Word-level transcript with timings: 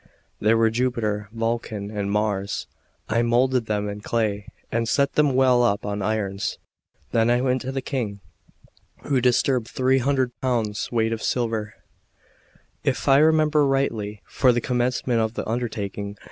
These 0.39 0.55
were 0.55 0.71
Jupiter, 0.71 1.29
Vulcan 1.31 1.91
and 1.95 2.09
Mars. 2.09 2.65
I 3.07 3.21
moulded 3.21 3.67
them 3.67 3.87
in 3.87 4.01
clay, 4.01 4.47
and 4.71 4.89
set 4.89 5.13
them 5.13 5.35
well 5.35 5.61
up 5.61 5.85
on 5.85 6.01
irons; 6.01 6.57
then 7.11 7.29
I 7.29 7.39
went 7.39 7.61
to 7.61 7.71
the 7.71 7.83
King, 7.83 8.19
who 9.03 9.21
disbursed 9.21 9.69
three 9.69 9.99
hundred 9.99 10.31
pounds 10.41 10.91
weight 10.91 11.13
of 11.13 11.21
silver, 11.21 11.75
if 12.83 13.07
I 13.07 13.19
remember 13.19 13.67
rightly, 13.67 14.23
for 14.25 14.51
the 14.51 14.59
commencement 14.59 15.19
of 15.19 15.35
the 15.35 15.47
undertaking. 15.47 16.17